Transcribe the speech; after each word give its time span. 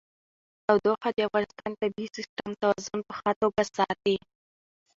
تودوخه 0.65 1.09
د 1.13 1.19
افغانستان 1.27 1.69
د 1.73 1.79
طبعي 1.81 2.07
سیسټم 2.15 2.49
توازن 2.61 2.99
په 3.07 3.13
ښه 3.19 3.31
توګه 3.41 3.61
ساتي. 3.77 4.15